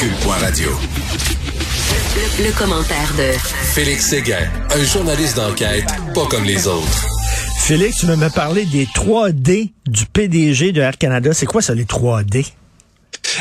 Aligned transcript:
Le, 0.00 0.10
le 2.44 2.52
commentaire 2.58 3.12
de 3.16 3.30
Félix 3.74 4.06
Séguin, 4.08 4.50
un 4.70 4.82
journaliste 4.82 5.36
d'enquête 5.36 5.86
pas 6.12 6.26
comme 6.26 6.42
les 6.42 6.66
autres. 6.66 7.06
Félix, 7.60 7.98
tu 7.98 8.06
me 8.06 8.28
parler 8.34 8.64
des 8.64 8.86
3D 8.86 9.72
du 9.86 10.06
PDG 10.06 10.72
de 10.72 10.80
Air 10.80 10.98
Canada. 10.98 11.32
C'est 11.32 11.46
quoi 11.46 11.62
ça, 11.62 11.74
les 11.74 11.84
3D? 11.84 12.52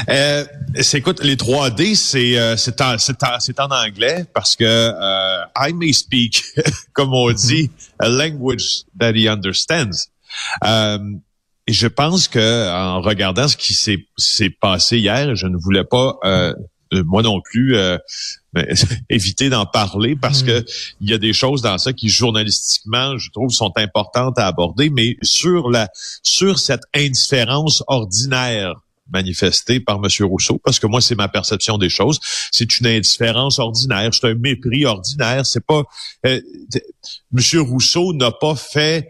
Euh, 0.10 0.46
c'est 0.80 1.00
écoute, 1.00 1.24
les 1.24 1.36
3D, 1.36 1.96
c'est 1.96 2.38
euh, 2.38 2.56
c'est 2.56 2.82
en, 2.82 3.72
anglais 3.72 4.26
parce 4.34 4.56
que 4.56 4.64
euh, 4.64 5.44
I 5.58 5.74
may 5.74 5.92
speak, 5.92 6.44
comme 6.94 7.14
on 7.16 7.32
dit, 7.32 7.72
a 7.98 8.10
language 8.10 8.84
that 9.00 9.14
he 9.16 9.28
understands. 9.28 10.10
Et 11.68 11.74
je 11.74 11.88
pense 11.88 12.28
que 12.28 12.70
en 12.70 13.02
regardant 13.02 13.48
ce 13.48 13.56
qui 13.58 13.74
s'est 13.74 14.50
passé 14.50 14.98
hier, 14.98 15.36
je 15.36 15.48
ne 15.48 15.58
voulais 15.58 15.86
pas 15.86 16.18
euh, 16.26 16.54
moi 17.06 17.24
non 17.24 17.42
plus 17.42 17.76
euh, 17.76 17.98
mais, 18.54 18.68
éviter 19.10 19.50
d'en 19.50 19.66
parler 19.66 20.16
parce 20.16 20.44
que 20.44 20.64
il 21.02 21.10
y 21.10 21.14
a 21.14 21.18
des 21.18 21.34
choses 21.34 21.62
dans 21.62 21.78
ça 21.78 21.94
qui 21.94 22.10
journalistiquement, 22.10 23.18
je 23.18 23.32
trouve, 23.32 23.50
sont 23.50 23.72
importantes 23.78 24.38
à 24.38 24.48
aborder, 24.48 24.90
mais 24.90 25.18
sur 25.22 25.70
la 25.70 25.90
sur 26.22 26.60
cette 26.60 26.84
indifférence 26.94 27.84
ordinaire 27.88 28.76
manifestée 29.12 29.80
par 29.80 29.98
M. 29.98 30.26
Rousseau, 30.26 30.60
parce 30.64 30.80
que 30.80 30.88
moi, 30.88 31.02
c'est 31.02 31.16
ma 31.16 31.28
perception 31.28 31.78
des 31.78 31.90
choses. 31.90 32.20
C'est 32.52 32.80
une 32.80 32.88
indifférence 32.88 33.60
ordinaire, 33.60 34.14
c'est 34.14 34.28
un 34.28 34.36
mépris 34.36 34.86
ordinaire. 34.86 35.46
C'est 35.46 35.66
pas 35.66 35.84
euh, 36.26 36.42
M. 37.36 37.60
Rousseau 37.60 38.14
n'a 38.14 38.32
pas 38.32 38.56
fait 38.56 39.10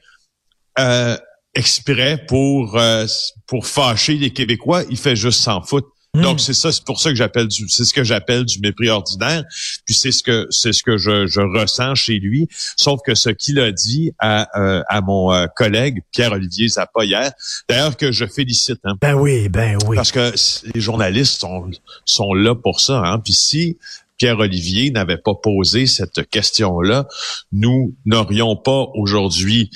euh, 0.79 1.15
exprès 1.55 2.23
pour 2.27 2.77
euh, 2.77 3.05
pour 3.47 3.65
fâcher 3.67 4.15
les 4.15 4.31
Québécois. 4.31 4.83
Il 4.89 4.97
fait 4.97 5.15
juste 5.15 5.41
s'en 5.41 5.61
foutre. 5.61 5.87
Donc 6.15 6.39
c'est 6.39 6.53
ça, 6.53 6.71
c'est 6.71 6.83
pour 6.85 6.99
ça 7.01 7.09
que 7.09 7.15
j'appelle 7.15 7.47
du, 7.47 7.67
c'est 7.69 7.85
ce 7.85 7.91
que 7.91 8.03
j'appelle 8.03 8.45
du 8.45 8.59
mépris 8.59 8.87
ordinaire. 8.87 9.43
Puis 9.83 9.95
c'est 9.95 10.11
ce 10.11 10.21
que 10.21 10.45
c'est 10.51 10.71
ce 10.71 10.83
que 10.83 10.95
je, 10.95 11.25
je 11.25 11.41
ressens 11.41 11.95
chez 11.95 12.19
lui. 12.19 12.47
Sauf 12.77 12.99
que 13.03 13.15
ce 13.15 13.29
qu'il 13.31 13.59
a 13.59 13.71
dit 13.71 14.11
à, 14.19 14.47
euh, 14.61 14.83
à 14.89 15.01
mon 15.01 15.33
euh, 15.33 15.47
collègue 15.55 16.03
Pierre 16.11 16.33
Olivier 16.33 16.67
Zappa 16.67 17.03
hier, 17.03 17.31
d'ailleurs 17.67 17.97
que 17.97 18.11
je 18.11 18.27
félicite. 18.27 18.77
Hein, 18.83 18.93
Ben 19.01 19.15
oui, 19.15 19.49
ben 19.49 19.79
oui. 19.87 19.95
parce 19.95 20.11
que 20.11 20.31
les 20.75 20.81
journalistes 20.81 21.41
sont 21.41 21.71
sont 22.05 22.35
là 22.35 22.53
pour 22.53 22.79
ça. 22.79 22.99
Hein. 23.03 23.17
Puis 23.17 23.33
si 23.33 23.79
Pierre-Olivier 24.17 24.91
n'avait 24.91 25.17
pas 25.17 25.35
posé 25.35 25.85
cette 25.85 26.29
question-là, 26.29 27.07
nous 27.51 27.95
n'aurions 28.05 28.55
pas 28.55 28.87
aujourd'hui 28.95 29.69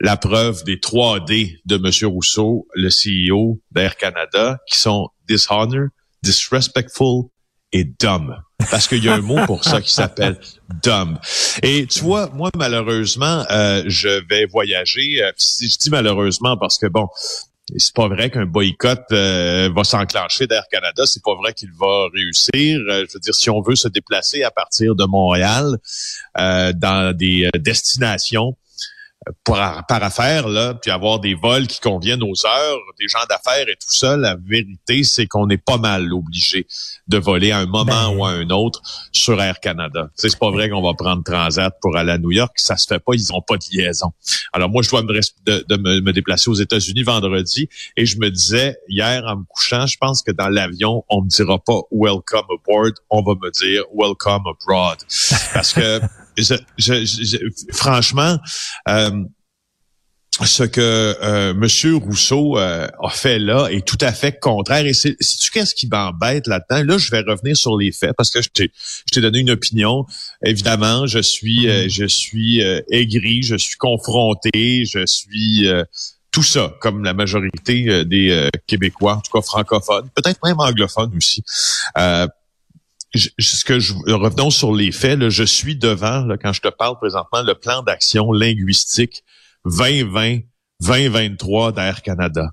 la 0.00 0.16
preuve 0.16 0.64
des 0.64 0.76
3D 0.76 1.58
de 1.64 1.76
M. 1.76 2.10
Rousseau, 2.10 2.66
le 2.74 2.88
CEO 2.88 3.60
d'Air 3.70 3.96
Canada, 3.96 4.58
qui 4.68 4.78
sont 4.78 5.08
dishonor, 5.28 5.88
disrespectful 6.22 7.24
et 7.72 7.84
dumb. 7.84 8.34
Parce 8.70 8.86
qu'il 8.86 9.02
y 9.02 9.08
a 9.08 9.14
un 9.14 9.20
mot 9.20 9.44
pour 9.46 9.64
ça 9.64 9.80
qui 9.80 9.92
s'appelle 9.92 10.38
dumb. 10.82 11.18
Et 11.62 11.86
tu 11.86 12.00
vois, 12.00 12.28
moi, 12.32 12.50
malheureusement, 12.56 13.44
euh, 13.50 13.82
je 13.86 14.24
vais 14.28 14.46
voyager. 14.46 15.22
euh, 15.22 15.32
je 15.38 15.78
dis 15.78 15.90
malheureusement 15.90 16.56
parce 16.56 16.78
que, 16.78 16.86
bon, 16.86 17.08
c'est 17.76 17.94
pas 17.94 18.08
vrai 18.08 18.30
qu'un 18.30 18.46
boycott 18.46 19.02
euh, 19.12 19.70
va 19.74 19.84
s'enclencher 19.84 20.46
d'Air 20.46 20.64
Canada. 20.70 21.04
C'est 21.06 21.22
pas 21.22 21.34
vrai 21.34 21.52
qu'il 21.52 21.70
va 21.78 22.08
réussir. 22.12 22.80
Euh, 22.88 23.04
je 23.08 23.14
veux 23.14 23.20
dire, 23.20 23.34
si 23.34 23.50
on 23.50 23.60
veut 23.60 23.76
se 23.76 23.88
déplacer 23.88 24.42
à 24.42 24.50
partir 24.50 24.94
de 24.94 25.04
Montréal 25.04 25.78
euh, 26.38 26.72
dans 26.72 27.16
des 27.16 27.46
euh, 27.46 27.58
destinations 27.58 28.56
par, 29.44 29.86
par 29.86 30.02
affaire, 30.02 30.48
là, 30.48 30.74
puis 30.74 30.90
avoir 30.90 31.20
des 31.20 31.34
vols 31.34 31.66
qui 31.66 31.80
conviennent 31.80 32.22
aux 32.22 32.46
heures, 32.46 32.78
des 32.98 33.08
gens 33.08 33.24
d'affaires 33.28 33.68
et 33.68 33.74
tout 33.74 33.90
ça, 33.90 34.16
la 34.16 34.36
vérité, 34.36 35.04
c'est 35.04 35.26
qu'on 35.26 35.48
est 35.48 35.62
pas 35.62 35.76
mal 35.76 36.12
obligé 36.12 36.66
de 37.08 37.18
voler 37.18 37.50
à 37.52 37.58
un 37.58 37.66
moment 37.66 37.84
Ben. 37.84 38.16
ou 38.16 38.24
à 38.24 38.30
un 38.30 38.48
autre 38.50 38.80
sur 39.12 39.40
Air 39.40 39.60
Canada. 39.60 40.08
Tu 40.16 40.22
sais, 40.22 40.28
C'est 40.30 40.38
pas 40.38 40.50
vrai 40.50 40.70
qu'on 40.70 40.82
va 40.82 40.94
prendre 40.94 41.22
Transat 41.22 41.74
pour 41.80 41.96
aller 41.96 42.12
à 42.12 42.18
New 42.18 42.32
York. 42.32 42.52
Ça 42.56 42.76
se 42.76 42.86
fait 42.86 42.98
pas. 42.98 43.12
Ils 43.14 43.32
ont 43.32 43.42
pas 43.42 43.56
de 43.56 43.64
liaison. 43.72 44.12
Alors 44.52 44.68
moi, 44.68 44.82
je 44.82 44.90
dois 44.90 45.02
me, 45.02 45.12
de, 45.12 45.64
de 45.68 45.76
me, 45.76 46.00
me 46.00 46.12
déplacer 46.12 46.50
aux 46.50 46.54
États-Unis 46.54 47.02
vendredi 47.02 47.68
et 47.96 48.06
je 48.06 48.18
me 48.18 48.30
disais 48.30 48.76
hier 48.88 49.24
en 49.26 49.36
me 49.36 49.44
couchant, 49.44 49.86
je 49.86 49.96
pense 49.98 50.22
que 50.22 50.32
dans 50.32 50.48
l'avion, 50.48 51.04
on 51.08 51.22
me 51.22 51.28
dira 51.28 51.58
pas 51.58 51.80
welcome 51.90 52.46
aboard, 52.50 52.94
on 53.10 53.22
va 53.22 53.34
me 53.34 53.50
dire 53.50 53.84
welcome 53.92 54.42
abroad 54.46 54.98
parce 55.54 55.72
que 55.72 56.00
je, 56.36 56.54
je- 56.78 57.04
je- 57.04 57.72
franchement. 57.72 58.38
euh, 58.88 59.10
ce 60.46 60.62
que 60.62 60.80
euh, 60.80 61.52
Monsieur 61.52 61.94
Rousseau 61.96 62.56
euh, 62.58 62.88
a 63.02 63.10
fait 63.10 63.38
là 63.38 63.68
est 63.70 63.86
tout 63.86 63.98
à 64.00 64.12
fait 64.12 64.40
contraire. 64.40 64.86
Et 64.86 64.94
c'est 64.94 65.14
tu 65.18 65.50
qu'est-ce 65.50 65.74
qui 65.74 65.86
m'embête 65.88 66.46
là-dedans? 66.46 66.84
Là, 66.94 66.98
je 66.98 67.10
vais 67.10 67.20
revenir 67.20 67.54
sur 67.54 67.76
les 67.76 67.92
faits 67.92 68.12
parce 68.16 68.30
que 68.30 68.40
je 68.40 68.48
t'ai 68.48 68.72
je 68.74 69.12
t'ai 69.12 69.20
donné 69.20 69.40
une 69.40 69.50
opinion. 69.50 70.06
Évidemment, 70.44 71.06
je 71.06 71.18
suis 71.18 71.68
euh, 71.68 71.86
je 71.90 72.06
suis 72.06 72.60
aigri, 72.88 73.42
je 73.42 73.56
suis 73.56 73.76
confronté, 73.76 74.84
je 74.86 75.04
suis 75.04 75.68
tout 76.32 76.42
ça, 76.42 76.72
comme 76.80 77.04
la 77.04 77.12
majorité 77.12 78.02
des 78.06 78.48
Québécois, 78.66 79.16
en 79.16 79.20
tout 79.20 79.30
cas 79.38 79.42
francophones, 79.42 80.08
peut-être 80.14 80.40
même 80.42 80.58
anglophones 80.60 81.14
aussi. 81.14 81.44
Je- 83.14 83.28
ce 83.38 83.64
que 83.64 83.78
je, 83.78 83.92
revenons 84.06 84.50
sur 84.50 84.74
les 84.74 84.92
faits, 84.92 85.18
là, 85.18 85.28
je 85.28 85.44
suis 85.44 85.76
devant, 85.76 86.24
là, 86.24 86.36
quand 86.38 86.52
je 86.52 86.60
te 86.60 86.68
parle 86.68 86.96
présentement, 86.98 87.42
le 87.42 87.54
plan 87.54 87.82
d'action 87.82 88.32
linguistique 88.32 89.22
2020-2023 89.66 91.72
d'Air 91.72 92.02
Canada. 92.02 92.50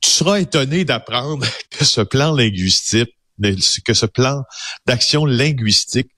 Tu 0.00 0.10
seras 0.10 0.40
étonné 0.40 0.84
d'apprendre 0.84 1.46
que 1.70 1.84
ce 1.84 2.00
plan 2.00 2.34
linguistique, 2.34 3.10
que 3.84 3.94
ce 3.94 4.06
plan 4.06 4.42
d'action 4.86 5.24
linguistique 5.24 6.08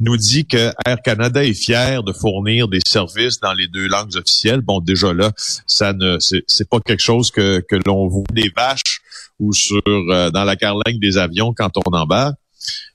nous 0.00 0.16
dit 0.16 0.46
que 0.46 0.72
Air 0.86 0.98
Canada 1.04 1.44
est 1.44 1.54
fier 1.54 2.02
de 2.02 2.12
fournir 2.12 2.66
des 2.66 2.80
services 2.86 3.38
dans 3.38 3.54
les 3.54 3.68
deux 3.68 3.86
langues 3.86 4.16
officielles. 4.16 4.60
Bon, 4.60 4.80
déjà 4.80 5.12
là, 5.12 5.30
ça 5.66 5.92
ne, 5.92 6.18
c'est 6.18 6.68
pas 6.68 6.80
quelque 6.80 7.02
chose 7.02 7.30
que, 7.30 7.62
que 7.68 7.76
l'on 7.86 8.08
voit 8.08 8.24
des 8.32 8.50
vaches 8.56 9.00
ou 9.38 9.52
sur 9.52 9.80
euh, 9.86 10.30
dans 10.30 10.44
la 10.44 10.56
carlingue 10.56 10.98
des 11.00 11.16
avions 11.16 11.54
quand 11.56 11.70
on 11.76 11.92
embarque. 11.92 12.34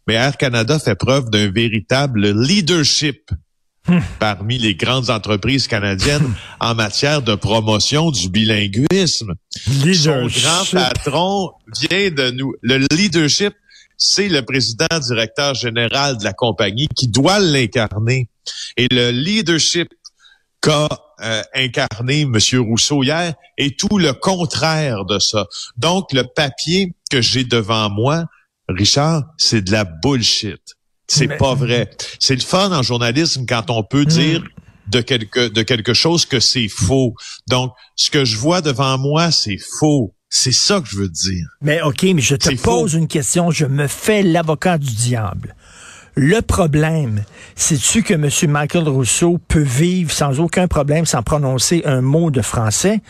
Mais 0.10 0.16
Air 0.16 0.38
Canada 0.38 0.80
fait 0.80 0.96
preuve 0.96 1.30
d'un 1.30 1.52
véritable 1.52 2.32
leadership 2.32 3.30
parmi 4.20 4.58
les 4.58 4.74
grandes 4.74 5.12
entreprises 5.12 5.68
canadiennes 5.68 6.34
en 6.60 6.74
matière 6.74 7.22
de 7.22 7.36
promotion 7.36 8.10
du 8.10 8.28
bilinguisme. 8.28 9.36
Son 9.54 10.26
grand 10.26 10.66
patron 10.72 11.52
vient 11.80 12.10
de 12.10 12.32
nous. 12.32 12.56
Le 12.64 12.88
leadership, 12.92 13.54
c'est 13.98 14.30
le 14.30 14.42
président 14.42 14.88
directeur 15.00 15.54
général 15.54 16.18
de 16.18 16.24
la 16.24 16.34
compagnie 16.34 16.88
qui 16.88 17.08
doit 17.08 17.38
l'incarner. 17.38 18.30
Et 18.78 18.88
le 18.90 19.12
leadership 19.12 19.90
qu'a 20.60 20.90
euh, 21.22 21.44
incarné 21.54 22.22
M. 22.22 22.36
Rousseau 22.68 23.04
hier 23.04 23.36
est 23.60 23.80
tout 23.80 24.00
le 24.00 24.14
contraire 24.14 25.06
de 25.06 25.20
ça. 25.20 25.46
Donc, 25.78 26.14
le 26.14 26.24
papier 26.24 26.96
que 27.12 27.22
j'ai 27.22 27.44
devant 27.44 27.92
moi, 27.92 28.26
Richard, 28.69 29.24
c'est 29.38 29.62
de 29.62 29.71
la 29.71 29.83
bullshit. 29.83 30.62
C'est 31.07 31.27
Mais- 31.27 31.38
pas 31.38 31.56
vrai. 31.56 31.89
C'est 32.19 32.36
le 32.36 32.42
fun 32.42 32.71
en 32.71 32.83
journalisme 32.83 33.45
quand 33.48 33.69
on 33.69 33.83
peut 33.83 34.06
dire 34.06 34.44
de 34.88 35.01
quelque 35.01 35.48
de 35.50 35.62
quelque 35.63 35.94
chose 35.94 36.25
que 36.25 36.39
c'est 36.39 36.68
faux. 36.68 37.13
Donc, 37.48 37.71
ce 37.95 38.12
que 38.12 38.25
je 38.25 38.38
vois 38.38 38.62
devant 38.62 38.98
moi, 38.98 39.31
c'est 39.31 39.57
faux. 39.80 40.13
C'est 40.30 40.51
ça 40.51 40.80
que 40.80 40.88
je 40.88 40.98
veux 40.98 41.10
dire. 41.10 41.45
Mais 41.62 41.81
OK, 41.81 42.04
mais 42.04 42.21
je 42.21 42.36
te 42.36 42.50
pose 42.62 42.92
faux. 42.92 42.98
une 42.98 43.07
question. 43.07 43.50
Je 43.50 43.66
me 43.66 43.88
fais 43.88 44.21
l'avocat 44.21 44.77
du 44.77 44.94
diable. 44.94 45.56
Le 46.15 46.42
problème, 46.42 47.24
c'est-tu 47.56 48.04
que 48.04 48.13
M. 48.13 48.30
Michael 48.51 48.89
Rousseau 48.89 49.39
peut 49.48 49.62
vivre 49.62 50.12
sans 50.12 50.39
aucun 50.39 50.68
problème, 50.68 51.06
sans 51.06 51.24
prononcer 51.24 51.81
un 51.86 52.01
mot 52.01 52.30
de 52.30 52.42
français, 52.42 53.01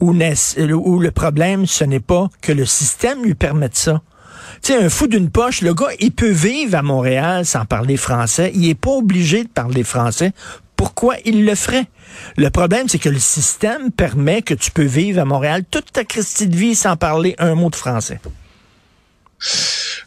ou, 0.00 0.12
n'est-ce- 0.12 0.60
ou 0.72 1.00
le 1.00 1.10
problème, 1.10 1.66
ce 1.66 1.82
n'est 1.84 2.00
pas 2.00 2.28
que 2.42 2.52
le 2.52 2.66
système 2.66 3.24
lui 3.24 3.34
permette 3.34 3.74
ça? 3.76 4.02
Tu 4.62 4.72
sais, 4.72 4.84
un 4.84 4.88
fou 4.88 5.06
d'une 5.06 5.30
poche, 5.30 5.62
le 5.62 5.74
gars, 5.74 5.90
il 6.00 6.12
peut 6.12 6.30
vivre 6.30 6.76
à 6.76 6.82
Montréal 6.82 7.44
sans 7.44 7.64
parler 7.64 7.96
français. 7.96 8.52
Il 8.54 8.68
est 8.68 8.74
pas 8.74 8.90
obligé 8.90 9.44
de 9.44 9.48
parler 9.48 9.84
français. 9.84 10.32
Pourquoi 10.76 11.16
il 11.24 11.44
le 11.44 11.54
ferait? 11.54 11.86
Le 12.36 12.50
problème, 12.50 12.88
c'est 12.88 12.98
que 12.98 13.08
le 13.08 13.18
système 13.18 13.90
permet 13.90 14.42
que 14.42 14.54
tu 14.54 14.70
peux 14.70 14.84
vivre 14.84 15.20
à 15.20 15.24
Montréal 15.24 15.64
toute 15.68 15.92
ta 15.92 16.04
Christie 16.04 16.46
de 16.46 16.56
vie 16.56 16.74
sans 16.74 16.96
parler 16.96 17.34
un 17.38 17.54
mot 17.54 17.70
de 17.70 17.76
français. 17.76 18.20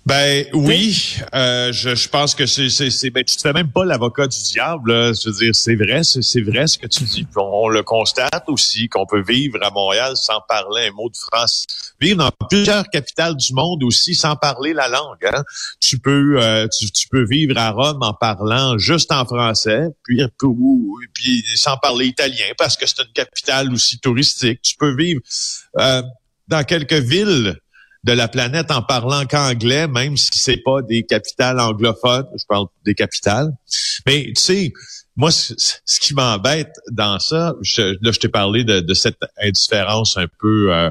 Ben 0.06 0.46
oui, 0.54 1.18
euh, 1.34 1.72
je, 1.72 1.96
je 1.96 2.10
pense 2.10 2.36
que 2.36 2.46
c'est 2.46 2.70
c'est 2.70 2.90
c'est 2.90 3.10
ben 3.10 3.24
tu 3.24 3.36
te 3.36 3.42
fais 3.42 3.54
même 3.54 3.72
pas 3.72 3.86
l'avocat 3.86 4.28
du 4.28 4.42
diable. 4.42 4.94
là. 4.94 5.14
Je 5.14 5.30
veux 5.30 5.36
dire, 5.36 5.56
c'est 5.56 5.76
vrai, 5.76 6.04
c'est 6.04 6.22
c'est 6.22 6.42
vrai 6.42 6.68
ce 6.68 6.78
que 6.78 6.88
tu 6.88 7.04
dis. 7.04 7.24
Puis 7.24 7.34
On, 7.38 7.66
on 7.66 7.70
le 7.70 7.84
constate 7.84 8.44
aussi 8.48 8.90
qu'on 8.90 9.06
peut 9.06 9.22
vivre 9.22 9.58
à 9.62 9.70
Montréal 9.72 10.14
sans 10.16 10.42
parler 10.48 10.88
un 10.88 10.92
mot 10.92 11.10
de 11.10 11.18
France. 11.18 11.66
Vivre 12.00 12.18
dans 12.18 12.32
plusieurs 12.50 12.88
capitales 12.90 13.36
du 13.36 13.54
monde 13.54 13.84
aussi 13.84 14.16
sans 14.16 14.36
parler 14.36 14.74
la 14.74 14.88
langue. 14.88 15.26
Hein. 15.26 15.44
Tu 15.80 16.00
peux 16.00 16.42
euh, 16.42 16.68
tu, 16.78 16.92
tu 16.92 17.08
peux 17.10 17.26
vivre 17.26 17.58
à 17.58 17.72
Rome 17.72 18.00
en 18.02 18.14
parlant 18.14 18.78
juste 18.78 19.12
en 19.12 19.26
français, 19.26 19.88
puis 20.04 20.22
puis 21.14 21.44
sans 21.56 21.78
parler 21.78 22.08
italien 22.08 22.46
parce 22.58 22.76
que 22.78 22.86
c'est 22.88 23.02
une 23.02 23.14
capitale 23.14 23.72
aussi 23.74 24.00
touristique. 24.00 24.62
Tu 24.62 24.76
peux 24.78 24.96
vivre 24.96 25.22
euh, 25.80 26.02
dans 26.48 26.64
quelques 26.64 26.94
villes 26.94 27.56
de 28.04 28.14
la 28.14 28.28
planète 28.28 28.72
en 28.72 28.82
parlant 28.82 29.26
qu'anglais, 29.26 29.88
même 29.88 30.18
si 30.18 30.30
c'est 30.34 30.58
pas 30.58 30.82
des 30.82 31.04
capitales 31.04 31.60
anglophones. 31.60 32.26
Je 32.36 32.46
parle 32.48 32.66
des 32.84 32.96
capitales. 32.96 33.52
Mais 34.08 34.24
tu 34.36 34.42
sais, 34.42 34.74
moi, 35.16 35.30
ce 35.32 36.00
qui 36.00 36.14
m'embête 36.14 36.74
dans 36.92 37.20
ça, 37.20 37.54
je, 37.62 37.96
là, 38.02 38.12
je 38.12 38.20
t'ai 38.20 38.30
parlé 38.30 38.64
de, 38.64 38.80
de 38.80 38.94
cette 38.94 39.20
indifférence 39.42 40.18
un 40.18 40.26
peu, 40.40 40.74
euh, 40.74 40.90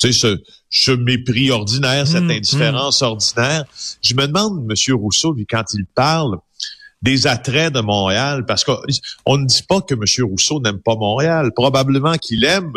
tu 0.00 0.12
sais, 0.12 0.18
ce, 0.18 0.42
ce 0.70 0.90
mépris 0.90 1.50
ordinaire, 1.50 2.06
cette 2.06 2.24
Mm, 2.24 2.30
indifférence 2.30 3.02
ordinaire. 3.02 3.64
Je 4.02 4.14
me 4.14 4.26
demande, 4.26 4.64
Monsieur 4.64 4.94
Rousseau, 4.94 5.32
lui, 5.32 5.46
quand 5.46 5.64
il 5.74 5.86
parle 5.86 6.38
des 7.02 7.26
attraits 7.26 7.72
de 7.72 7.80
Montréal, 7.80 8.44
parce 8.46 8.64
qu'on 8.64 9.36
ne 9.36 9.46
dit 9.46 9.62
pas 9.62 9.80
que 9.80 9.94
M. 9.94 10.28
Rousseau 10.28 10.60
n'aime 10.60 10.80
pas 10.80 10.96
Montréal. 10.96 11.52
Probablement 11.54 12.14
qu'il 12.14 12.44
aime 12.44 12.72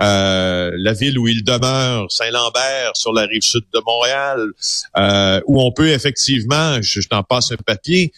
euh, 0.00 0.70
la 0.76 0.92
ville 0.92 1.18
où 1.18 1.26
il 1.26 1.42
demeure, 1.42 2.10
Saint-Lambert, 2.10 2.92
sur 2.94 3.12
la 3.12 3.22
rive 3.22 3.42
sud 3.42 3.64
de 3.74 3.80
Montréal, 3.84 4.52
euh, 4.96 5.40
où 5.46 5.60
on 5.60 5.72
peut 5.72 5.88
effectivement, 5.88 6.80
je, 6.80 7.00
t'en 7.08 7.24
passe 7.24 7.50
un 7.50 7.56
papier, 7.56 8.12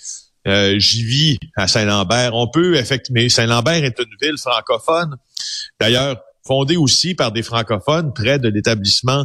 euh, 0.47 0.79
j'y 0.79 1.02
vis 1.02 1.38
à 1.56 1.67
Saint-Lambert, 1.67 2.35
on 2.35 2.49
peut 2.49 2.76
effectivement, 2.76 3.23
mais 3.23 3.29
Saint-Lambert 3.31 3.82
est 3.82 3.99
une 3.99 4.14
ville 4.20 4.37
francophone, 4.38 5.17
d'ailleurs 5.81 6.17
fondée 6.47 6.76
aussi 6.76 7.14
par 7.14 7.32
des 7.32 7.43
francophones 7.43 8.12
près 8.12 8.38
de 8.38 8.49
l'établissement 8.49 9.25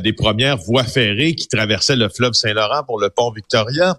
des 0.00 0.12
premières 0.12 0.58
voies 0.58 0.84
ferrées 0.84 1.34
qui 1.34 1.48
traversaient 1.48 1.96
le 1.96 2.08
fleuve 2.08 2.34
Saint-Laurent 2.34 2.84
pour 2.84 3.00
le 3.00 3.08
pont 3.08 3.32
Victoria. 3.32 3.96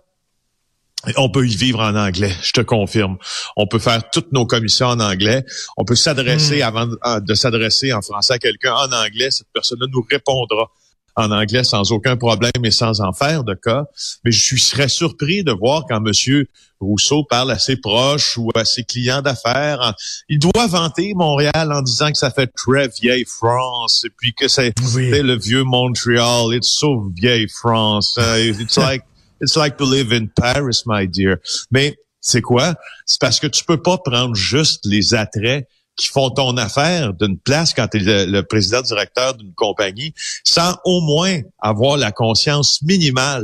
On 1.18 1.30
peut 1.30 1.46
y 1.46 1.56
vivre 1.56 1.82
en 1.82 1.96
anglais, 1.96 2.34
je 2.42 2.52
te 2.54 2.62
confirme. 2.62 3.18
On 3.58 3.68
peut 3.68 3.80
faire 3.80 4.10
toutes 4.12 4.32
nos 4.32 4.46
commissions 4.46 4.88
en 4.88 5.00
anglais. 5.00 5.44
On 5.78 5.84
peut 5.84 5.96
s'adresser 5.96 6.62
avant 6.62 6.88
de, 6.88 6.98
euh, 7.06 7.20
de 7.20 7.34
s'adresser 7.34 7.92
en 7.92 8.02
français 8.02 8.34
à 8.34 8.40
quelqu'un 8.40 8.74
en 8.74 8.92
anglais. 8.92 9.30
Cette 9.30 9.48
personne-là 9.54 9.88
nous 9.92 10.06
répondra 10.10 10.70
en 11.16 11.32
anglais 11.32 11.64
sans 11.64 11.92
aucun 11.92 12.16
problème 12.18 12.52
et 12.64 12.72
sans 12.72 13.02
en 13.02 13.14
faire 13.14 13.44
de 13.44 13.54
cas. 13.54 13.84
Mais 14.24 14.32
je 14.32 14.42
suis, 14.42 14.60
serais 14.60 14.88
surpris 14.88 15.44
de 15.44 15.52
voir 15.52 15.84
quand 15.88 16.00
Monsieur 16.00 16.48
Rousseau 16.80 17.24
parle 17.24 17.52
à 17.52 17.60
ses 17.60 17.76
proches 17.78 18.38
ou 18.38 18.50
à 18.56 18.66
ses 18.66 18.84
clients 18.84 19.22
d'affaires. 19.22 19.94
Il 20.28 20.40
doit 20.40 20.68
vanter 20.68 21.14
Montréal 21.16 21.72
en 21.72 21.82
disant 21.82 22.12
que 22.12 22.18
ça 22.18 22.32
fait 22.32 22.48
très 22.48 22.88
vieille 22.88 23.26
France 23.26 24.04
et 24.06 24.10
puis 24.18 24.34
que 24.34 24.48
c'est 24.48 24.74
Oui. 24.96 25.10
c'est 25.12 25.22
le 25.22 25.38
vieux 25.38 25.64
Montréal. 25.64 26.54
It's 26.54 26.70
so 26.70 27.12
vieille 27.16 27.48
France. 27.50 28.18
Uh, 28.24 28.54
it's 28.60 28.78
like 28.78 29.04
It's 29.42 29.56
like 29.56 29.78
to 29.78 29.86
live 29.86 30.12
in 30.14 30.28
Paris, 30.36 30.84
my 30.86 31.08
dear. 31.08 31.38
Mais 31.72 31.98
c'est 32.22 32.42
quoi? 32.42 32.76
C'est 33.06 33.20
parce 33.20 33.40
que 33.40 33.48
tu 33.48 33.64
peux 33.66 33.82
pas 33.82 33.98
prendre 33.98 34.36
juste 34.36 34.86
les 34.86 35.14
attraits 35.14 35.68
qui 35.96 36.08
font 36.08 36.30
ton 36.32 36.58
affaire 36.58 37.14
d'une 37.14 37.38
place 37.38 37.74
quand 37.74 37.88
tu 37.88 37.98
es 37.98 38.00
le, 38.00 38.32
le 38.32 38.44
président 38.44 38.82
directeur 38.82 39.36
d'une 39.36 39.54
compagnie 39.54 40.14
sans 40.44 40.76
au 40.86 41.02
moins 41.02 41.40
avoir 41.60 41.98
la 41.98 42.12
conscience 42.12 42.82
minimale 42.82 43.44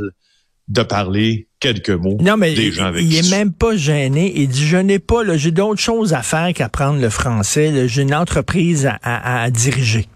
de 0.66 0.82
parler 0.82 1.46
quelques 1.60 1.90
mots 1.90 2.16
Non, 2.20 2.36
mais 2.36 2.54
des 2.54 2.66
il, 2.68 2.72
gens 2.72 2.86
avec 2.86 3.04
il 3.04 3.08
qui 3.10 3.16
est 3.18 3.30
même 3.30 3.52
pas 3.52 3.76
gêné. 3.76 4.32
Il 4.34 4.48
dit, 4.48 4.66
je 4.66 4.76
n'ai 4.78 4.98
pas, 4.98 5.22
là, 5.22 5.36
j'ai 5.36 5.50
d'autres 5.50 5.80
choses 5.80 6.12
à 6.14 6.22
faire 6.22 6.52
qu'apprendre 6.54 7.00
le 7.00 7.10
français. 7.10 7.86
J'ai 7.88 8.02
une 8.02 8.14
entreprise 8.14 8.86
à, 8.86 8.98
à- 9.02 9.42
à 9.42 9.50
diriger. 9.50 10.06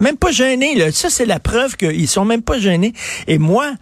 Même 0.00 0.16
pas 0.16 0.30
gêné, 0.30 0.74
là. 0.74 0.90
Ça, 0.92 1.10
c'est 1.10 1.26
la 1.26 1.38
preuve 1.38 1.76
qu'ils 1.76 2.08
sont 2.08 2.24
même 2.24 2.42
pas 2.42 2.58
gênés. 2.58 2.94
Et 3.26 3.38
moi, 3.38 3.72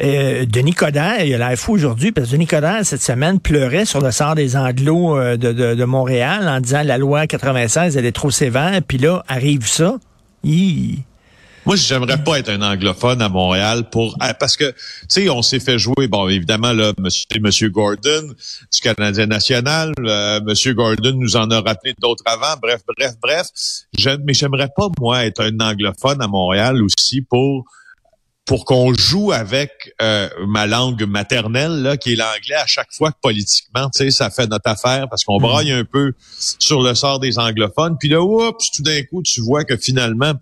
euh, 0.00 0.46
Denis 0.46 0.72
Coderre, 0.72 1.24
il 1.24 1.34
a 1.34 1.38
l'air 1.38 1.58
fou 1.58 1.72
aujourd'hui, 1.72 2.12
parce 2.12 2.28
que 2.28 2.32
Denis 2.32 2.46
Coderre, 2.46 2.80
cette 2.84 3.02
semaine, 3.02 3.40
pleurait 3.40 3.84
sur 3.84 4.00
le 4.00 4.10
sort 4.10 4.34
des 4.34 4.56
Anglos 4.56 5.18
euh, 5.18 5.36
de, 5.36 5.84
Montréal 5.84 6.48
en 6.48 6.60
disant 6.60 6.82
la 6.82 6.98
loi 6.98 7.26
96, 7.26 7.96
elle 7.96 8.06
est 8.06 8.12
trop 8.12 8.30
sévère. 8.30 8.80
Puis 8.86 8.98
là, 8.98 9.22
arrive 9.28 9.68
ça. 9.68 9.98
Moi, 11.66 11.74
j'aimerais 11.74 12.22
pas 12.22 12.38
être 12.38 12.48
un 12.48 12.62
anglophone 12.62 13.20
à 13.20 13.28
Montréal 13.28 13.90
pour 13.90 14.16
ah, 14.20 14.34
parce 14.34 14.56
que 14.56 14.70
tu 14.70 14.76
sais, 15.08 15.28
on 15.28 15.42
s'est 15.42 15.58
fait 15.58 15.80
jouer. 15.80 16.06
Bon, 16.06 16.28
évidemment 16.28 16.72
là, 16.72 16.92
Monsieur, 16.96 17.26
Monsieur 17.40 17.70
Gordon 17.70 18.22
du 18.72 18.80
Canadien 18.80 19.26
national, 19.26 19.92
euh, 19.98 20.40
Monsieur 20.42 20.74
Gordon 20.74 21.14
nous 21.16 21.34
en 21.34 21.50
a 21.50 21.60
rappelé 21.60 21.94
d'autres 22.00 22.22
avant. 22.24 22.54
Bref, 22.62 22.82
bref, 22.96 23.14
bref. 23.20 23.48
Je, 23.98 24.10
mais 24.24 24.32
j'aimerais 24.32 24.68
pas 24.76 24.86
moi 25.00 25.26
être 25.26 25.42
un 25.42 25.58
anglophone 25.58 26.22
à 26.22 26.28
Montréal 26.28 26.80
aussi 26.84 27.20
pour 27.22 27.64
pour 28.44 28.64
qu'on 28.64 28.94
joue 28.94 29.32
avec 29.32 29.92
euh, 30.00 30.28
ma 30.46 30.68
langue 30.68 31.02
maternelle, 31.02 31.82
là, 31.82 31.96
qui 31.96 32.12
est 32.12 32.16
l'anglais, 32.16 32.54
à 32.54 32.66
chaque 32.66 32.92
fois 32.92 33.10
que 33.10 33.18
politiquement, 33.20 33.90
tu 33.90 34.04
sais, 34.04 34.10
ça 34.12 34.30
fait 34.30 34.46
notre 34.46 34.70
affaire 34.70 35.08
parce 35.08 35.24
qu'on 35.24 35.38
braille 35.38 35.72
un 35.72 35.84
peu 35.84 36.12
sur 36.60 36.80
le 36.80 36.94
sort 36.94 37.18
des 37.18 37.40
anglophones. 37.40 37.96
Puis 37.98 38.08
là, 38.08 38.22
oups, 38.22 38.70
tout 38.70 38.84
d'un 38.84 39.02
coup, 39.02 39.20
tu 39.24 39.40
vois 39.40 39.64
que 39.64 39.76
finalement, 39.76 40.34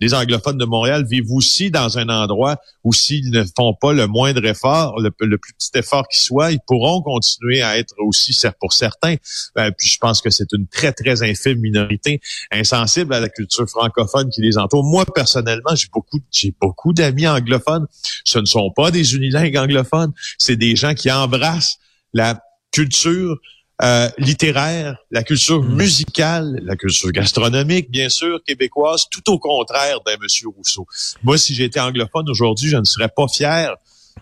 les 0.00 0.14
anglophones 0.14 0.58
de 0.58 0.64
Montréal 0.64 1.06
vivent 1.06 1.32
aussi 1.32 1.70
dans 1.70 1.98
un 1.98 2.08
endroit 2.08 2.56
où 2.84 2.92
s'ils 2.92 3.30
ne 3.30 3.44
font 3.56 3.74
pas 3.74 3.92
le 3.92 4.06
moindre 4.06 4.44
effort, 4.44 5.00
le, 5.00 5.10
plus 5.10 5.54
petit 5.54 5.70
effort 5.74 6.06
qui 6.08 6.20
soit, 6.20 6.52
ils 6.52 6.60
pourront 6.66 7.02
continuer 7.02 7.62
à 7.62 7.78
être 7.78 7.94
aussi, 7.98 8.36
pour 8.60 8.72
certains, 8.72 9.16
euh, 9.58 9.70
puis 9.76 9.88
je 9.88 9.98
pense 9.98 10.20
que 10.20 10.30
c'est 10.30 10.52
une 10.52 10.66
très, 10.66 10.92
très 10.92 11.22
infime 11.22 11.58
minorité 11.58 12.20
insensible 12.50 13.14
à 13.14 13.20
la 13.20 13.28
culture 13.28 13.68
francophone 13.68 14.28
qui 14.30 14.42
les 14.42 14.58
entoure. 14.58 14.84
Moi, 14.84 15.04
personnellement, 15.14 15.74
j'ai 15.74 15.88
beaucoup, 15.92 16.20
j'ai 16.30 16.54
beaucoup 16.60 16.92
d'amis 16.92 17.26
anglophones. 17.26 17.86
Ce 18.24 18.38
ne 18.38 18.44
sont 18.44 18.70
pas 18.70 18.90
des 18.90 19.14
unilingues 19.14 19.56
anglophones, 19.56 20.12
c'est 20.38 20.56
des 20.56 20.76
gens 20.76 20.94
qui 20.94 21.10
embrassent 21.10 21.78
la 22.12 22.40
culture 22.72 23.38
euh, 23.82 24.08
littéraire, 24.18 24.96
la 25.10 25.22
culture 25.22 25.62
musicale, 25.62 26.58
la 26.62 26.76
culture 26.76 27.10
gastronomique, 27.10 27.90
bien 27.90 28.08
sûr, 28.08 28.42
québécoise, 28.44 29.04
tout 29.10 29.30
au 29.30 29.38
contraire 29.38 29.98
d'un 30.06 30.16
Monsieur 30.20 30.48
Rousseau. 30.48 30.86
Moi, 31.22 31.36
si 31.36 31.54
j'étais 31.54 31.80
anglophone 31.80 32.28
aujourd'hui, 32.30 32.70
je 32.70 32.76
ne 32.76 32.84
serais 32.84 33.08
pas 33.08 33.28
fier 33.28 33.76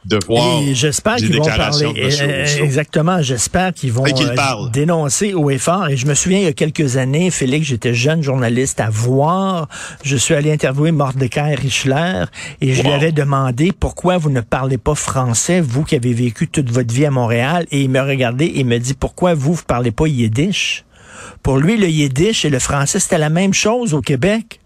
de 0.05 0.19
voir 0.27 0.61
Et 0.63 0.75
j'espère 0.75 1.17
des 1.17 1.27
qu'ils 1.27 1.39
vont 1.39 1.45
parler. 1.45 1.87
de 1.93 2.21
Euh, 2.21 2.43
Rousseau. 2.43 2.65
exactement, 2.65 3.23
j'espère 3.23 3.73
qu'ils 3.73 3.93
vont 3.93 4.05
euh, 4.05 4.69
dénoncer 4.73 5.35
haut 5.35 5.51
et 5.51 5.59
fort. 5.59 5.89
Et 5.89 5.97
je 5.97 6.07
me 6.07 6.15
souviens, 6.15 6.39
il 6.39 6.45
y 6.45 6.49
a 6.49 6.53
quelques 6.53 6.97
années, 6.97 7.31
Félix, 7.31 7.67
j'étais 7.69 7.95
jeune 7.95 8.23
journaliste 8.23 8.81
à 8.81 8.91
voir. 8.91 9.69
Je 10.03 10.17
suis 10.17 10.35
allé 10.35 10.53
interviewer 10.53 10.93
Mordecai 10.93 11.55
Richler 11.55 12.25
et 12.61 12.75
je 12.75 12.83
lui 12.83 12.91
avais 12.91 13.13
demandé 13.13 13.73
pourquoi 13.73 14.19
vous 14.19 14.31
ne 14.31 14.41
parlez 14.41 14.79
pas 14.79 14.95
français, 14.95 15.61
vous 15.61 15.85
qui 15.85 15.97
avez 15.97 16.13
vécu 16.13 16.49
toute 16.49 16.71
votre 16.71 16.93
vie 16.93 17.07
à 17.07 17.11
Montréal. 17.11 17.67
Et 17.71 17.83
il 17.83 17.91
me 17.91 18.01
regardait 18.01 18.47
et 18.47 18.61
il 18.61 18.67
me 18.67 18.79
dit 18.79 18.95
pourquoi 18.95 19.35
vous, 19.35 19.55
vous 19.55 19.65
parlez 19.67 19.91
pas 19.91 20.07
yiddish? 20.07 20.85
Pour 21.43 21.59
lui, 21.59 21.77
le 21.77 21.89
yiddish 21.89 22.45
et 22.45 22.51
le 22.51 22.59
français, 22.59 22.99
c'était 23.01 23.19
la 23.19 23.31
même 23.31 23.55
chose 23.55 23.95
au 23.95 24.01
Québec. 24.01 24.61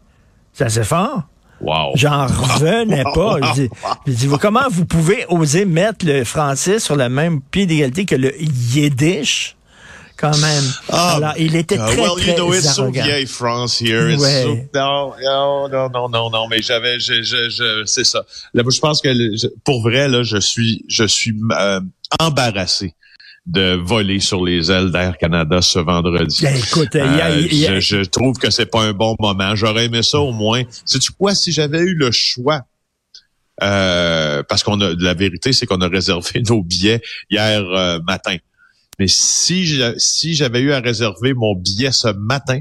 C'est 0.53 0.65
assez 0.65 0.83
fort. 0.85 1.23
Wow. 1.61 1.93
J'en 1.97 2.27
revenais 2.27 3.03
pas. 3.15 3.39
Je 3.43 3.53
dis, 3.63 3.69
je 4.07 4.13
dis, 4.13 4.27
vous, 4.27 4.39
comment 4.39 4.69
vous 4.71 4.85
pouvez 4.87 5.25
oser 5.29 5.65
mettre 5.65 6.07
le 6.07 6.25
français 6.25 6.79
sur 6.79 6.95
le 6.97 7.09
même 7.09 7.41
pied 7.41 7.67
d'égalité 7.67 8.05
que 8.07 8.15
le 8.15 8.33
yiddish? 8.41 9.55
Quand 10.17 10.37
même. 10.39 10.65
Ah, 10.91 11.15
Alors, 11.17 11.35
il 11.39 11.55
était 11.55 11.77
Uh, 11.77 11.79
très, 11.87 11.97
well, 12.01 12.11
très 12.17 12.31
you 12.33 12.37
know, 12.37 12.53
it's 12.53 12.75
so 12.75 12.83
arrogant. 12.83 13.05
vieille 13.05 13.27
France 13.27 13.81
here. 13.81 14.11
It's 14.11 14.21
Ouais. 14.21 14.43
so, 14.43 14.57
non, 14.75 15.13
non, 15.23 15.69
non, 15.69 15.89
non, 15.91 16.09
non, 16.09 16.31
non, 16.31 16.49
mais 16.49 16.61
j'avais, 16.61 16.99
je, 16.99 17.23
je, 17.23 17.49
je, 17.49 17.85
c'est 17.87 18.03
ça. 18.03 18.25
Là, 18.53 18.65
je 18.69 18.79
pense 18.81 19.01
que 19.01 19.11
pour 19.65 19.81
vrai, 19.83 20.09
là, 20.09 20.25
je 20.25 20.39
suis, 20.39 20.85
je 20.89 21.05
suis 21.05 21.37
euh, 21.53 21.81
embarrassé 22.19 22.95
de 23.49 23.75
voler 23.83 24.21
sur 24.21 24.45
les 24.45 24.71
ailes 24.71 24.91
d'Air 24.93 25.17
Canada 25.17 25.63
ce 25.63 25.79
vendredi. 25.79 26.41
Ben, 26.43 26.55
écoute, 26.55 26.89
il 26.93 26.99
y 26.99 27.01
a- 27.01 27.31
Euh, 27.31 27.41
il 27.51 27.55
y 27.59 27.67
a- 27.67 27.81
je, 27.81 28.03
je 28.03 28.05
trouve 28.09 28.37
que 28.37 28.51
c'est 28.51 28.67
pas 28.67 28.83
un 28.83 28.93
bon 28.93 29.17
moment. 29.19 29.57
J'aurais 29.57 29.87
aimé 29.87 30.03
ça 30.03 30.21
au 30.21 30.33
moins. 30.33 30.63
Sais-tu 30.85 31.13
quoi, 31.13 31.35
si 31.35 31.51
j'avais 31.51 31.81
eu 31.81 31.95
le 31.95 32.11
choix, 32.13 32.61
euh, 33.63 34.43
parce 34.49 34.63
qu'on 34.63 34.81
a 34.81 34.93
la 34.99 35.15
vérité, 35.15 35.53
c'est 35.53 35.67
qu'on 35.67 35.81
a 35.81 35.89
réservé 35.89 36.43
nos 36.49 36.63
billets 36.63 37.01
hier 37.31 37.63
euh, 37.63 37.99
matin. 38.07 38.37
Mais 38.99 39.09
si 39.09 39.81
si 39.97 40.35
j'avais 40.35 40.61
eu 40.61 40.73
à 40.73 40.81
réserver 40.81 41.33
mon 41.35 41.55
billet 41.55 41.91
ce 41.93 42.09
matin, 42.09 42.61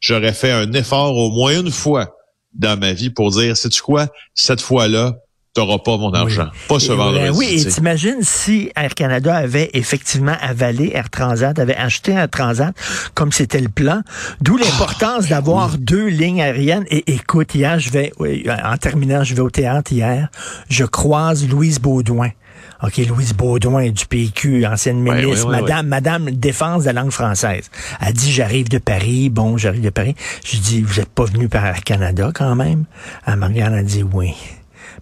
j'aurais 0.00 0.32
fait 0.32 0.50
un 0.50 0.72
effort 0.72 1.16
au 1.16 1.30
moins 1.30 1.60
une 1.60 1.70
fois 1.70 2.16
dans 2.54 2.78
ma 2.78 2.92
vie 2.94 3.10
pour 3.10 3.30
dire, 3.32 3.56
sais-tu 3.56 3.82
quoi, 3.82 4.08
cette 4.34 4.62
fois-là, 4.62 5.14
t'auras 5.56 5.78
pas 5.78 5.96
mon 5.96 6.12
argent. 6.12 6.48
Pas 6.68 6.78
ce 6.78 6.92
Et, 6.92 6.96
vendredi. 6.96 7.26
euh, 7.26 7.32
oui, 7.34 7.46
et 7.50 7.56
tu 7.56 7.58
sais. 7.62 7.70
t'imagines 7.70 8.18
si 8.22 8.70
Air 8.76 8.94
Canada 8.94 9.34
avait 9.34 9.70
effectivement 9.74 10.36
avalé 10.40 10.92
Air 10.94 11.10
Transat, 11.10 11.58
avait 11.58 11.76
acheté 11.76 12.12
Air 12.12 12.28
Transat 12.30 12.74
comme 13.14 13.32
c'était 13.32 13.60
le 13.60 13.68
plan, 13.68 14.02
d'où 14.40 14.56
l'importance 14.56 15.28
d'avoir 15.28 15.78
deux 15.78 16.06
lignes 16.06 16.42
aériennes. 16.42 16.84
Et 16.90 17.12
écoute, 17.14 17.54
hier, 17.54 17.78
je 17.78 17.90
vais, 17.90 18.12
oui, 18.18 18.46
en 18.64 18.76
terminant, 18.76 19.24
je 19.24 19.34
vais 19.34 19.40
au 19.40 19.50
théâtre 19.50 19.92
hier, 19.92 20.28
je 20.68 20.84
croise 20.84 21.48
Louise 21.48 21.78
Baudouin. 21.80 22.30
OK, 22.82 22.98
Louise 23.08 23.32
Baudouin 23.32 23.88
du 23.90 24.04
PQ, 24.06 24.66
ancienne 24.66 25.08
Ouais, 25.08 25.22
ministre, 25.22 25.46
ouais, 25.48 25.54
ouais, 25.54 25.60
madame, 25.62 25.86
madame 25.86 26.30
défense 26.30 26.82
de 26.82 26.86
la 26.90 27.00
langue 27.00 27.10
française. 27.10 27.70
Elle 28.00 28.12
dit, 28.12 28.30
j'arrive 28.30 28.68
de 28.68 28.76
Paris. 28.78 29.30
Bon, 29.30 29.56
j'arrive 29.56 29.80
de 29.82 29.88
Paris. 29.90 30.14
Je 30.44 30.58
dis, 30.58 30.82
vous 30.82 31.00
êtes 31.00 31.08
pas 31.08 31.24
venu 31.24 31.48
par 31.48 31.64
Air 31.64 31.82
Canada 31.84 32.30
quand 32.34 32.54
même? 32.54 32.84
Elle 33.26 33.36
me 33.36 33.46
regarde, 33.46 33.74
elle 33.78 33.86
dit, 33.86 34.02
oui. 34.02 34.34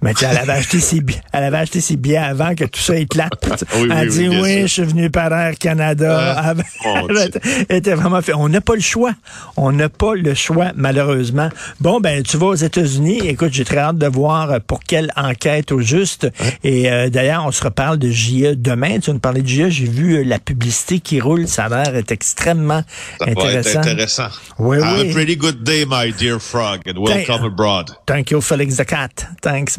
Mais 0.03 0.13
elle 0.21 0.37
avait 0.39 0.53
acheté 0.53 0.81
ses 0.81 1.01
billets, 1.01 1.21
elle 1.33 1.45
avait 1.45 1.57
acheté 1.59 1.81
ses 1.81 1.97
billets 1.97 2.17
avant 2.19 2.55
que 2.55 2.65
tout 2.65 2.81
ça 2.81 2.97
éclate. 2.97 3.33
Oui, 3.77 3.89
elle 3.93 4.09
oui, 4.11 4.17
dit 4.19 4.29
oui, 4.29 4.61
je 4.63 4.67
suis 4.67 4.83
venu 4.85 5.11
par 5.11 5.33
Air 5.33 5.55
Canada. 5.59 6.35
Ah, 6.39 6.55
Elle- 7.09 7.77
était 7.77 7.95
vraiment 7.95 8.21
fait. 8.23 8.35
On 8.35 8.49
n'a 8.49 8.61
pas 8.61 8.75
le 8.75 8.81
choix. 8.81 9.13
On 9.57 9.73
n'a 9.73 9.89
pas 9.89 10.15
le 10.15 10.35
choix, 10.35 10.73
malheureusement. 10.75 11.49
Bon, 11.81 12.01
ben, 12.01 12.23
tu 12.23 12.37
vas 12.37 12.47
aux 12.47 12.55
États-Unis. 12.55 13.21
Écoute, 13.27 13.53
j'ai 13.53 13.65
très 13.65 13.79
hâte 13.79 13.99
de 13.99 14.07
voir 14.07 14.61
pour 14.67 14.81
quelle 14.81 15.11
enquête 15.17 15.73
au 15.73 15.81
juste. 15.81 16.29
Et 16.63 16.91
euh, 16.91 17.09
d'ailleurs, 17.11 17.45
on 17.47 17.53
se 17.53 17.63
reparle 17.65 17.99
de 17.99 18.11
JE 18.11 18.55
demain. 18.55 18.99
Tu 19.01 19.07
vas 19.11 19.15
nous 19.15 19.19
parler 19.19 19.43
de 19.43 19.49
JE. 19.49 19.69
J'ai 19.71 19.87
vu 19.87 20.17
euh, 20.17 20.25
la 20.25 20.39
publicité 20.39 21.01
qui 21.01 21.21
roule. 21.21 21.47
Ça 21.49 21.65
a 21.67 21.69
l'air 21.85 21.97
est 21.97 22.11
extrêmement 22.13 22.83
Ça 23.19 23.25
va 23.27 23.31
être 23.33 23.39
intéressant. 23.47 23.79
intéressant. 23.81 24.29
Oui, 24.59 24.79
Have 24.83 25.01
oui. 25.01 25.11
a 25.11 25.13
pretty 25.13 25.37
good 25.37 25.63
day, 25.65 25.85
my 25.89 26.13
dear 26.13 26.39
frog, 26.41 26.81
and 26.87 26.99
welcome 26.99 27.45
abroad. 27.45 27.91
Thank 28.07 28.31
you, 28.31 28.41
Félix 28.41 28.77
the 28.77 28.85
Cat. 28.85 29.27
Thanks. 29.43 29.74